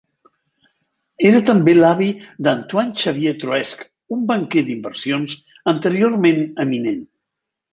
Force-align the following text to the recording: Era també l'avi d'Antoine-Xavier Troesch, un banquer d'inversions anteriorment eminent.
Era 1.31 1.41
també 1.49 1.75
l'avi 1.75 2.07
d'Antoine-Xavier 2.47 3.35
Troesch, 3.43 3.85
un 4.17 4.25
banquer 4.33 4.65
d'inversions 4.71 5.37
anteriorment 5.77 6.45
eminent. 6.67 7.07